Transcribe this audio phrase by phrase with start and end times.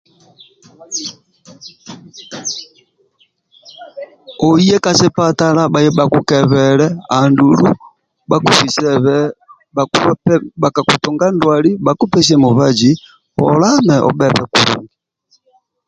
[4.49, 6.87] Oye kasipatala bhaye bhaku kebhele
[7.19, 7.67] adulu
[10.73, 12.91] kabha taiga ndwali bhakupe mubazi
[13.49, 14.95] olame nawe obhebe kulungi